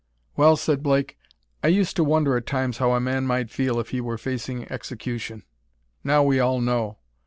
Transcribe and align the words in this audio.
"Well," 0.35 0.57
said 0.57 0.81
Blake, 0.81 1.19
"I 1.63 1.67
used 1.67 1.95
to 1.97 2.03
wonder 2.03 2.35
at 2.35 2.47
times 2.47 2.79
how 2.79 2.93
a 2.93 2.99
man 2.99 3.27
might 3.27 3.51
feel 3.51 3.79
if 3.79 3.89
he 3.91 4.01
were 4.01 4.17
facing 4.17 4.63
execution. 4.71 5.43
Now 6.03 6.23
we 6.23 6.39
all 6.39 6.59
know. 6.59 6.97